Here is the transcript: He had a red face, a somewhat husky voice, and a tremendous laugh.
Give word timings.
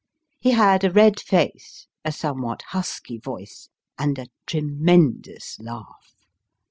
He 0.39 0.49
had 0.53 0.83
a 0.83 0.89
red 0.89 1.19
face, 1.19 1.85
a 2.03 2.11
somewhat 2.11 2.63
husky 2.69 3.19
voice, 3.19 3.69
and 3.99 4.17
a 4.17 4.25
tremendous 4.47 5.59
laugh. 5.59 6.15